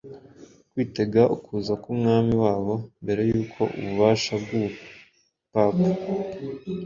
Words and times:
kwitega 0.71 1.21
ukuza 1.35 1.73
k’Umwami 1.81 2.33
wabo 2.43 2.73
mbere 3.03 3.21
y’uko 3.29 3.61
ubu 3.75 3.89
bubasha 3.91 4.33
bw’ubupapa 4.43 5.85